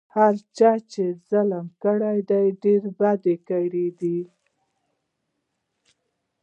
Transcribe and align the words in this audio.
هر 0.15 0.33
چا 0.57 0.71
چې 0.91 1.03
دا 1.09 1.17
ظلم 1.29 1.65
کړی 1.83 2.17
ډېر 2.63 2.81
بد 2.99 3.21
یې 3.29 3.35
کړي 3.49 3.87
دي. 3.99 4.19